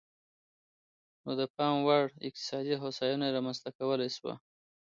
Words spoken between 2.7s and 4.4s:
هوساینه یې رامنځته کولای شوه.